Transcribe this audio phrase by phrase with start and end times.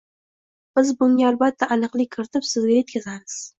[0.79, 3.41] Biz bunga albatta aniqlik kiritib sizga yetkazamiz.